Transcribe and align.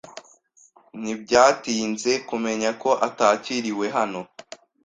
Ntibyatinze 1.01 2.11
kumenya 2.27 2.69
ko 2.81 2.89
atakiriwe 3.07 3.85
hano. 3.97 4.21